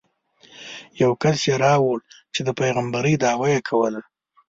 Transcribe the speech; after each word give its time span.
یو 1.01 1.11
کس 1.21 1.37
یې 1.47 1.55
راوړ 1.65 1.97
چې 2.33 2.41
د 2.43 2.49
پېغمبرۍ 2.59 3.15
دعوه 3.23 3.47
یې 3.55 3.59
کوله. 3.69 4.01